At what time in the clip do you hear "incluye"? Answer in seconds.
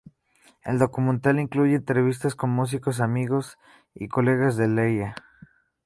1.39-1.75